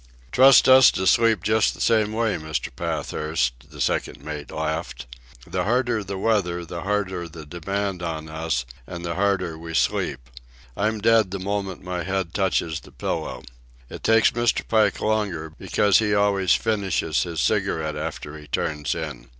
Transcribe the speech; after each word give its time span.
"Trust 0.31 0.67
us 0.67 0.89
to 0.93 1.05
sleep 1.05 1.43
just 1.43 1.75
the 1.75 1.79
same 1.79 2.11
way, 2.11 2.35
Mr. 2.37 2.75
Pathurst," 2.75 3.69
the 3.69 3.79
second 3.79 4.23
mate 4.25 4.49
laughed. 4.49 5.05
"The 5.45 5.63
harder 5.63 6.03
the 6.03 6.17
weather 6.17 6.65
the 6.65 6.81
harder 6.81 7.29
the 7.29 7.45
demand 7.45 8.01
on 8.01 8.27
us, 8.27 8.65
and 8.87 9.05
the 9.05 9.13
harder 9.13 9.59
we 9.59 9.75
sleep. 9.75 10.27
I'm 10.75 11.01
dead 11.01 11.29
the 11.29 11.37
moment 11.37 11.83
my 11.83 12.01
head 12.01 12.33
touches 12.33 12.79
the 12.79 12.91
pillow. 12.91 13.43
It 13.91 14.01
takes 14.03 14.31
Mr. 14.31 14.67
Pike 14.67 15.01
longer, 15.01 15.51
because 15.51 15.99
he 15.99 16.15
always 16.15 16.55
finishes 16.55 17.21
his 17.21 17.39
cigarette 17.39 17.95
after 17.95 18.35
he 18.39 18.47
turns 18.47 18.95
in. 18.95 19.27